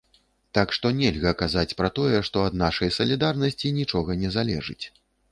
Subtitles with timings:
[0.57, 4.79] Так што нельга казаць пра тое, што ад нашай салідарнасці нічога не залежыць.